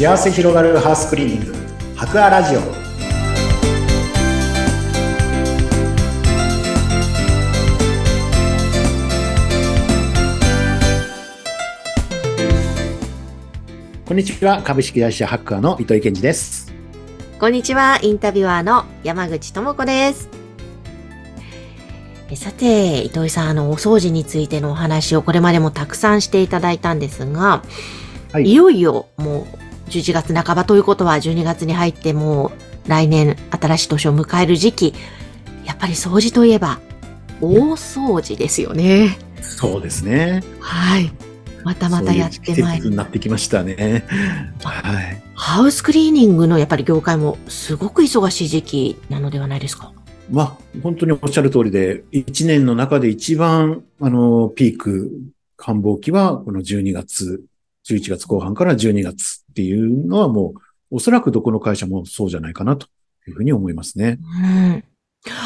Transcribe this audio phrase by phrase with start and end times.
[0.00, 1.54] 幸せ広がるハウスクリーニング。
[1.94, 2.60] 博アラジオ。
[14.06, 14.62] こんにちは。
[14.62, 16.72] 株式会社ハッカーの糸井健二です。
[17.38, 20.30] こんにちは、インタビュアーの山口智子です。
[22.30, 27.62] えさて、糸井さん、あの、お掃除についてのお話をこれまでもたくさんしていただいたんですが、
[28.32, 28.44] はい。
[28.44, 32.52] い、よいよもう11月半ばということは12月に入っても
[32.86, 34.94] う来年新しい年を迎える時期、
[35.66, 36.80] やっぱり掃除といえば
[37.40, 39.18] 大掃除ですよね。
[39.42, 40.42] そうですね。
[40.60, 41.12] はい。
[41.64, 42.90] またまたやってまいり。
[42.90, 44.04] なってきましたね。
[44.62, 45.22] はい。
[45.34, 49.92] ハウスクリーニングのやっぱり業界もすごく忙しい時期なのではないですか？
[50.30, 55.10] まあ、本当におっしゃる通りで、1年の中で一番、あの、ピーク、
[55.58, 57.42] 繁忙期は、この12月、
[57.88, 60.54] 11月後半から12月っていうのはも
[60.90, 62.86] う、おそらくどこの会社もそうじゃないかなと
[63.28, 64.18] いうふうに思いますね。
[64.42, 64.84] うん。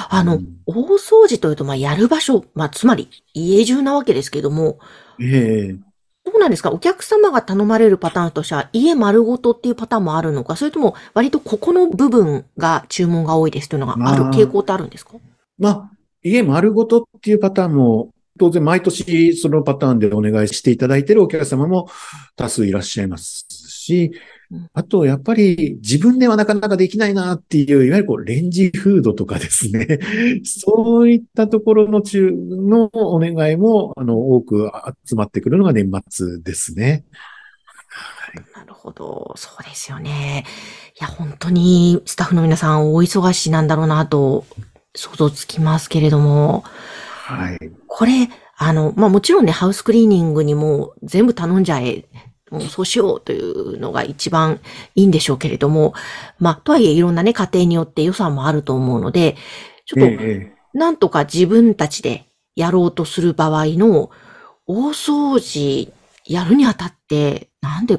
[0.09, 0.57] あの、うん。
[0.67, 4.79] 大掃除というと、まあ、やる場所、まあ、つまり、家中なわけですけども、
[5.21, 5.77] ええ
[6.25, 6.71] どうなんですか？
[6.71, 10.57] お客様が頼まれるパターンとしては、家丸ごとっていうパターンもあるのか？
[10.57, 15.13] それとも、割とここの部分が注文が多いですというのがあるまあ傾向ってあるんですか？
[15.59, 15.91] まあ、
[16.23, 21.91] 家丸ごとっていうパターンも、当然毎年そのパターンでお願いしていただいているお客様も
[22.37, 23.47] 多数いらっしゃいます
[23.85, 24.13] し
[24.51, 29.99] うん、あとやっぱり自分ではなかなかできないなっていう、いわゆるこうレンジフードとかですね、
[30.45, 34.71] そういったところの中のお願いも、あの、多く
[35.07, 37.05] 集まってくるのが年末ですね。
[38.55, 39.33] なるほど。
[39.37, 40.45] そうですよね。
[41.01, 44.45] いや、本当にスタッフの皆さん大忙しなんだろうなと
[44.95, 47.59] 想像つきますけれども、はい。
[47.87, 52.05] これ、あの、まあ、もちろんね、ハウスクリーニングにも全部頼んじゃえ、
[52.71, 54.61] そうしようというのが一番
[54.95, 55.95] いいんでしょうけれども、
[56.39, 59.37] まあ、とはいえいろんなね、家庭によって予算もあると思うので、
[59.87, 62.27] ちょっと、ええなんとか自分たちで
[62.57, 64.11] やろうとする場合の
[64.67, 65.93] 大掃除
[66.27, 67.99] やるにあたって、なんで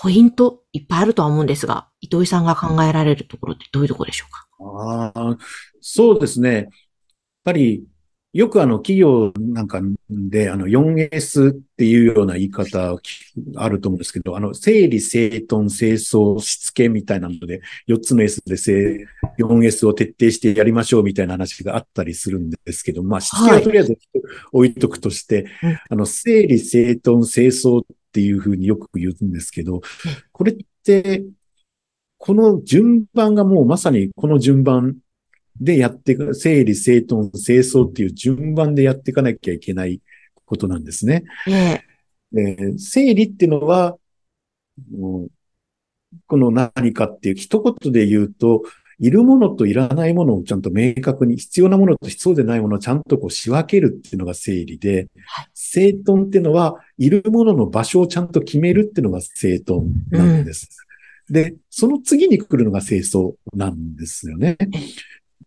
[0.00, 5.12] ポイントいっぱいあるとは思うんですが、糸井さんが考えられるところってどういうところでしょうか？
[5.18, 5.36] ああ、
[5.82, 6.54] そうですね。
[6.54, 6.66] やっ
[7.44, 7.84] ぱり、
[8.34, 9.80] よくあの企業なんか
[10.10, 12.94] で、あの 4S っていうような言い方
[13.56, 19.06] あると思うんですけど、あの整理整頓清掃しつけみたいなので、4つの S でせ
[19.38, 23.98] 4S を徹底してやりましょうみたいな話があったりするんですけど、まあ、しつけはとりあえず
[24.52, 25.78] 置いとくとして、うん。
[25.88, 29.80] あの整理整頓清掃っていうふうによく言うんですけど、
[30.32, 31.24] これって、
[32.18, 34.96] この順番がもうまさにこの順番
[35.60, 40.00] でやっていく、整理、整頓、清掃っていう順番でやっていかなきゃいけない
[40.44, 41.24] ことなんですね。
[41.46, 41.84] ええ
[42.36, 43.96] えー整理っていうのは、
[46.26, 48.62] この何かっていう一言で言うと、
[49.00, 60.68] いるものといらないものをちゃんと明確に、必要なものと必要でないものをちゃんとこう仕分けるっていうのが整理ではい、整頓っていうのは、いるものの場所をちゃんと決めるっていうのが整頓なんです。
[61.30, 64.56] で、その次に来るのが清掃なんですよね。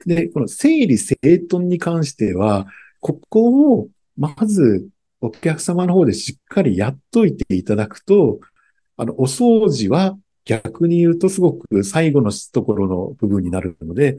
[0.05, 2.67] で、この整理整頓に関しては、
[2.99, 4.87] ここをまず
[5.21, 8.39] お客様の方でしっかりやっといていただくと、
[8.97, 14.17] あの、お掃除は逆に言うとすごく最後のところの部分になるので、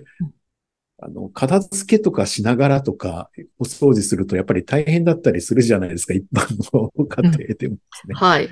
[1.04, 8.14] あの、片付けとかしながらとか、お掃除するとやっぱり大変だったりするじゃないですか、一般の家庭でもですね。
[8.14, 8.48] はい。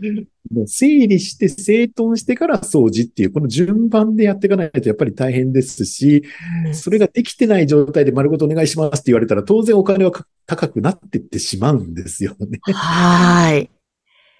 [0.53, 6.25] もう整理して整頓してから掃除っていう、この順番でやっていかないとやっぱり大変ですし、
[6.73, 12.59] それができてない状態で丸ごとお願いしますって言われたら、当然お金はか高くなっていってしまうんですよね。
[12.73, 13.71] はい。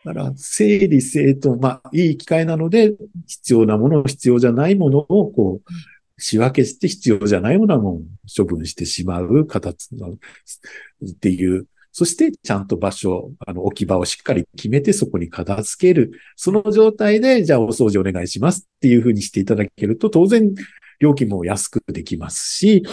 [0.05, 2.95] だから、整理整頓、まあ、いい機会なので、
[3.27, 5.73] 必要なもの、必要じゃないものを、こう、
[6.21, 8.03] 仕分けして必要じゃないものはもう
[8.35, 11.67] 処分してしまう形のっていう。
[11.93, 16.13] そして、ちゃんと場所、あの、置き場をしっかり決めて、そこに片付ける。
[16.37, 20.55] その状態で、じゃあお掃除お願いしますっていうふうにしていただけると、当然、
[21.01, 22.85] 料金も安くできますし、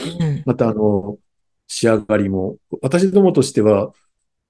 [0.45, 1.19] また、あの、
[1.67, 3.91] 仕上がりも、私どもとしては、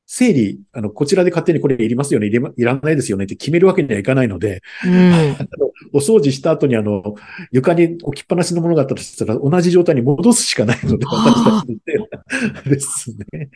[0.09, 4.93] 整理、あの、こちらで勝手にこれいりますよね、いりまいらないですよねって決めるわけにはいかないので、うん。
[5.37, 5.47] あの
[5.93, 7.15] お掃除した後にあの、
[7.51, 12.69] 床に置きっぱなしのものがあったとしたら、同じ状態に戻すしかないので、私たちで。
[12.71, 13.49] ですね。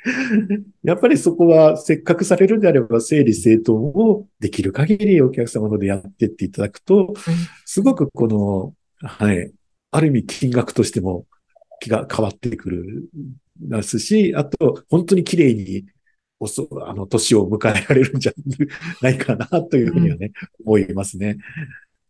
[0.83, 7.13] やっぱりそこは、せっかくされるんであれば、整理整頓をできる限りお客様のでやってっていただくと、
[7.65, 9.51] すごくこの、はい、
[9.91, 11.25] ある意味金額としても
[11.79, 13.09] 気が変わってくる
[13.67, 15.85] ますし、あと、本当に綺麗に、
[16.41, 18.33] おそ、あの、年を迎えられるんじゃ
[19.01, 20.31] ないかな、というふうにはね、
[20.65, 21.37] 思いますね。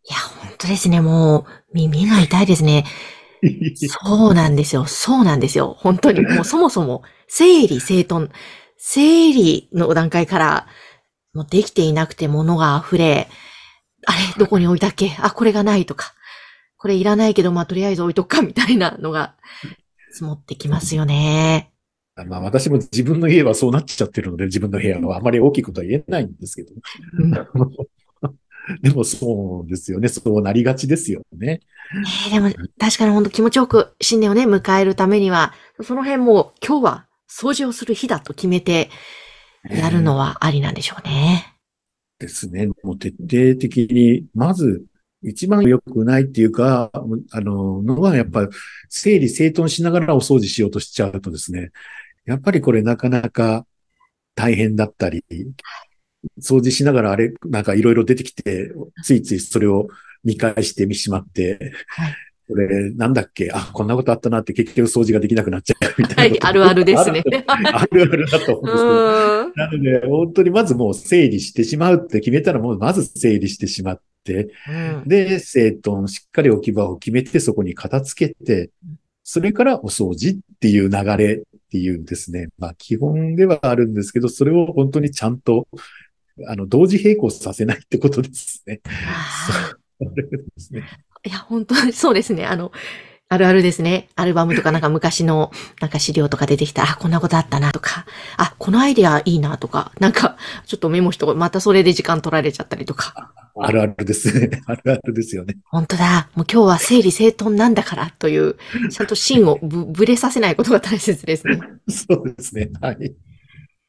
[0.08, 1.02] いや、本当ですね。
[1.02, 1.44] もう、
[1.74, 2.86] 耳が痛いですね。
[3.76, 4.86] そうなんですよ。
[4.86, 5.76] そうなんですよ。
[5.78, 6.22] 本当に。
[6.22, 8.30] もうそもそも、整理整頓、
[8.78, 10.66] 整理の段階から、
[11.34, 13.28] もうできていなくて物が溢れ、
[14.06, 15.14] あれ、どこに置いたっけ？
[15.20, 16.14] あ、これがないとか。
[16.78, 19.34] これいらないけど、まあ、とりあえず置いとくか、みたいなのが、
[20.10, 21.71] 積もってきますよね。
[22.24, 26.72] まあ私も自分の家はそうなっちゃってるので、自分の部屋はあまり大きいことは言えないんですけど。
[27.18, 27.30] うん、
[28.82, 30.08] でもそうですよね。
[30.08, 31.60] そうなりがちですよね。
[32.28, 35.52] えー、でも確かに本当気持ちよく新年をね、迎えるためには、
[35.82, 38.90] その辺も今日は掃除をする日だと決めて
[39.68, 41.56] やるのはありなんでしょうね。
[42.20, 42.68] えー、ですね。
[42.82, 44.84] もう徹底的に、まず
[45.22, 46.90] 一番良くないっていうか、
[47.30, 48.48] あの、のはやっぱ
[48.88, 51.70] 整理整頓しながらお掃除しようとしちゃうとですね、
[52.24, 53.66] やっぱりこれなかなか
[54.34, 55.24] 大変だったり、
[56.40, 58.72] 掃除しながらあれ、なんかいろいろ出てきて、
[59.02, 59.88] ついついそれを
[60.24, 61.58] 見返してみしまって、
[61.88, 62.14] はい、
[62.48, 63.50] これなんだっけ？
[63.52, 66.22] あ、こんなことあったなって結局掃除ができなくなっちゃうみたいな。
[66.22, 67.24] はい、あるあるですね。
[67.46, 69.90] あるあるだと思うんですけど。
[69.90, 78.70] なので、本当にまずもう整理してしまうって決めたらもうまず整理してしまって、うん、で、整頓、しっかり置き場を決めてそこに片付けて、
[79.24, 81.42] それからお掃除っていう流れ
[81.72, 82.48] っていうですね。
[82.58, 85.66] まあ基本ではあるんですけど、それを本当にちゃんと、
[86.46, 88.82] あの、同時並行させないってことですね。
[89.98, 90.22] そうで
[90.58, 90.82] すね。
[91.24, 92.44] いや、本当にそうですね。
[92.44, 92.72] あの、
[93.30, 94.08] あるあるですね。
[94.16, 98.04] アルバムとかなんか昔のなんか資料とか出てきたら、あ、こんなことあったなとか、
[98.36, 100.36] あ、このアイデアいいなとか、なんか
[100.66, 103.32] ちょっとメモしとまたそれで時間取られちゃったりとか。
[103.56, 104.62] あるあるですね。
[104.66, 105.56] あるあるですよね。
[105.64, 106.30] 本当だ。
[106.34, 108.56] もう今日は整理整頓なんだからという、
[108.90, 111.60] ちゃんと芯をぶ ぶれさせないことが大切ですね。
[111.88, 112.70] そうですね。
[112.80, 113.14] はい。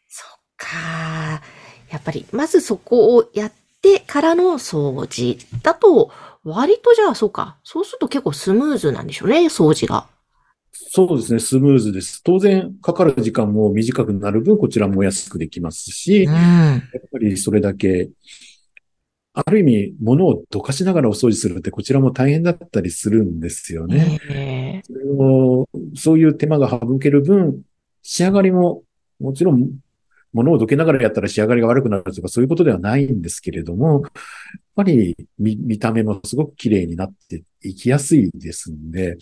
[0.08, 1.42] そっか。
[1.90, 3.52] やっぱり、まずそこをやっ
[3.82, 6.12] てからの掃除だと、
[6.44, 7.58] 割とじゃあそうか。
[7.64, 10.08] そうすると結構スムーズなんでしょうね、掃除が。
[10.96, 12.22] そうですね、スムーズです。
[12.24, 16.82] 当然、かかる時間も短くなる分、こちらも安くできますし、うん、やっ
[17.12, 18.10] ぱりそれだけ、
[19.34, 24.84] ある意味、物をどかしながらお掃除するって、こちらも大変だったりするんですよね。
[24.86, 27.62] それをそういう手間が省ける分、
[28.04, 28.84] 仕上がりも、
[29.20, 29.72] もちろん
[30.34, 34.12] 物をどけながらやったら仕上がりが悪くなるとかそういうことではないんですけれども、やっ
[34.76, 39.18] ぱり見見た目もすごく綺麗になっていきやすいですんで、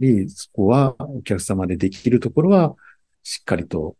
[0.00, 2.74] うん、そこはお客様でできるところは
[3.22, 3.96] しっかりと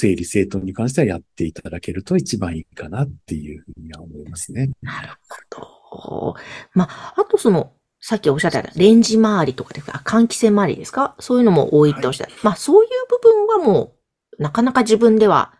[0.00, 4.70] 整理整頓に関してはやっていただけると一番いいかなっていうふうには思いますね。
[4.80, 5.08] なる
[5.50, 6.34] ほど。
[6.72, 11.16] まあ、あとその、さっきおっしゃったレンジ周りとかで、換気扇周りですか？
[11.18, 12.32] そういうのも多いっておっしゃった。
[12.32, 13.96] はい、まあ、そういう部分はも
[14.38, 15.52] うなかなか自分では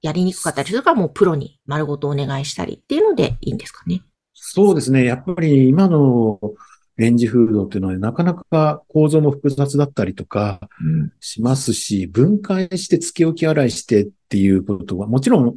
[0.00, 4.00] やりにくかったりするからもうプロに丸ごとお願いしたりっていうのでいいんですかね？
[4.32, 5.04] そうですね。
[5.04, 6.40] やっぱり今の
[6.96, 10.60] レンジフードっていうのはなかなか構造も複雑だったりとか
[11.20, 15.54] しますし、うん、分解して付け置き洗いしてっていうことはもちろん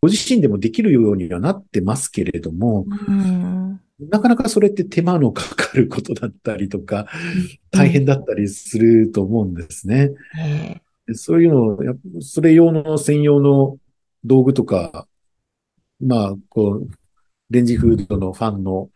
[0.00, 3.80] ご自身でもできるようにはなってますけれども、うん、
[4.10, 7.06] なかなかそれって手間のかかることだったりとか、
[7.70, 10.10] 大変だったりすると思うんですね。
[10.36, 10.82] うん
[11.14, 13.78] そういうのを、やそれ用の専用の
[14.24, 15.06] 道具とか、
[16.00, 16.90] まあ、こう、
[17.50, 18.88] レンジフードのファンの、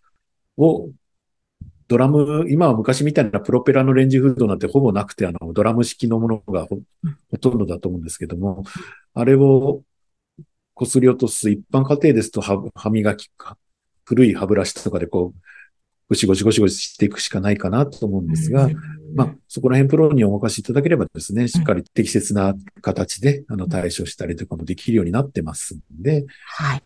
[0.57, 0.91] を、
[1.89, 6.81] ドラム、今は昔みたいなプロペラのレンジフードなんてほぼなくて、あの、ドラム式のものがほ
[7.31, 8.65] ほとんどだと思うんですけども、
[9.15, 9.83] あれを
[10.77, 13.57] 擦り落とす一般家庭ですと歯歯磨きか、
[14.05, 15.41] 古い歯ブラシとかでこう、
[16.09, 18.69] ゴシゴシゴシゴシしていくしかないかなと思うんですが、
[19.15, 26.83] まあ、そこら辺プロにお任せいただければですね、しっかり適切な形で、あの、対処したりとかもできるようになってますんで、はい。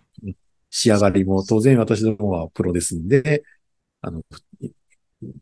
[0.70, 3.42] 仕上がりも当然私どもはプロですんで、
[4.00, 4.22] あの、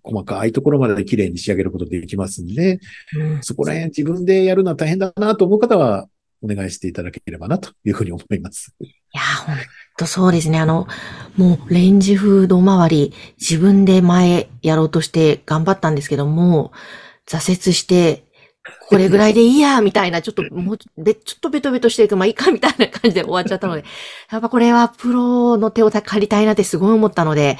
[0.02, 2.80] 細かいところまで綺麗に仕上げることできますんで、
[3.16, 6.08] うん、そこら辺自分でやるのは大変だなと思う方は、
[6.42, 8.74] お願いしていただければなというふうに思います。
[8.80, 9.56] いや、本
[9.96, 10.60] 当そうですね。
[10.60, 10.86] あの、
[11.36, 16.72] もうレンジフード周り、自分で前やろうとして頑張ったんですけども、
[17.26, 18.24] 挫折して、
[18.88, 23.84] これぐらいでいいや、みたいな、ちょっと、もう、で、ちょっとベトベトしていく、まあいいか、みたいな感じで終わっちゃったので、
[24.30, 27.58] やっぱこれはプロの手を借りたいなってすごい思ったので、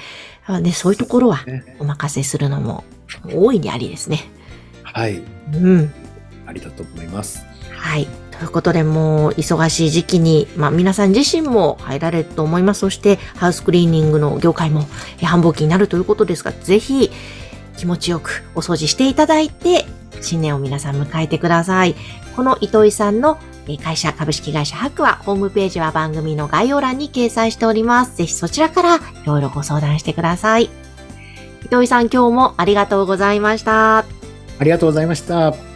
[0.62, 1.44] ね、そういうところは
[1.78, 2.84] お任せするのも
[3.30, 4.30] 大いにありですね。
[4.82, 5.22] はい。
[5.52, 5.92] うん。
[6.46, 7.44] ありだと思います。
[7.76, 8.06] はい。
[8.38, 12.80] ということで、もう忙しい時期に、まあ皆さん自身も入られると思います。
[12.80, 14.86] そしてハウスクリーニングの業界も
[15.22, 17.10] 繁忙期になるということですが、ぜひ
[17.76, 19.84] 気持ちよくお掃除していただいて、
[20.20, 21.94] 新年を皆さん迎えてください。
[22.36, 23.38] この糸井さんの
[23.76, 28.16] 会社、株式会社ハクは、ホームページは番組の概要欄に掲載しております。
[28.16, 30.70] ぜひそちらからいろいろご相談してください。
[31.64, 33.98] 糸井さん、今日もありがとうございました。
[33.98, 34.04] あ
[34.62, 35.67] りがとうございました。